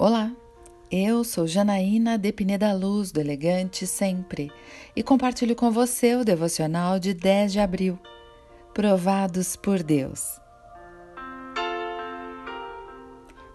[0.00, 0.30] Olá,
[0.92, 4.48] eu sou Janaína de Pineda Luz, do Elegante Sempre,
[4.94, 7.98] e compartilho com você o devocional de 10 de abril,
[8.72, 10.40] Provados por Deus.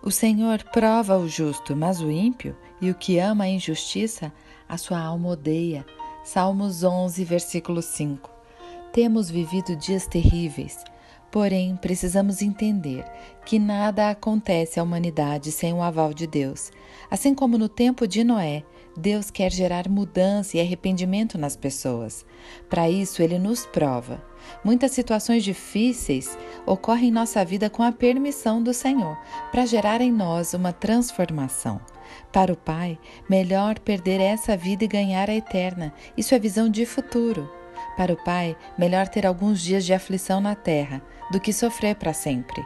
[0.04, 4.30] O Senhor prova o justo, mas o ímpio e o que ama a injustiça,
[4.68, 5.86] a sua alma odeia.
[6.26, 8.30] Salmos 11, versículo 5.
[8.92, 10.84] Temos vivido dias terríveis
[11.34, 13.04] Porém, precisamos entender
[13.44, 16.72] que nada acontece à humanidade sem o aval de Deus.
[17.10, 18.62] Assim como no tempo de Noé,
[18.96, 22.24] Deus quer gerar mudança e arrependimento nas pessoas.
[22.70, 24.24] Para isso, ele nos prova.
[24.64, 29.18] Muitas situações difíceis ocorrem em nossa vida com a permissão do Senhor,
[29.52, 31.82] para gerar em nós uma transformação.
[32.32, 35.96] Para o Pai, melhor perder essa vida e ganhar a eterna.
[36.16, 37.63] Isso é visão de futuro.
[37.96, 42.14] Para o Pai, melhor ter alguns dias de aflição na terra do que sofrer para
[42.14, 42.66] sempre.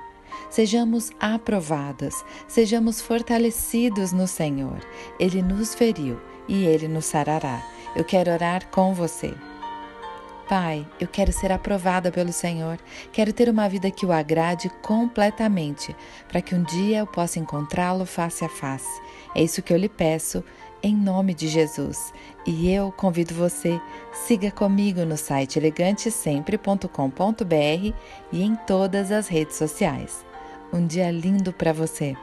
[0.50, 4.80] Sejamos aprovadas, sejamos fortalecidos no Senhor.
[5.20, 7.62] Ele nos feriu e ele nos sarará.
[7.96, 9.34] Eu quero orar com você.
[10.48, 12.80] Pai, eu quero ser aprovada pelo Senhor,
[13.12, 15.94] quero ter uma vida que o agrade completamente,
[16.30, 19.02] para que um dia eu possa encontrá-lo face a face.
[19.36, 20.42] É isso que eu lhe peço
[20.82, 22.14] em nome de Jesus.
[22.46, 23.82] E eu convido você,
[24.14, 27.94] siga comigo no site elegantesempre.com.br
[28.32, 30.24] e em todas as redes sociais.
[30.72, 32.16] Um dia lindo para você!